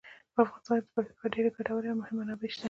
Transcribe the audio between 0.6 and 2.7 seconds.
کې د پکتیکا ډیرې ګټورې او مهمې منابع شته.